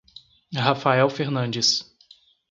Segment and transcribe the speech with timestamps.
[0.55, 1.85] Rafael Fernandes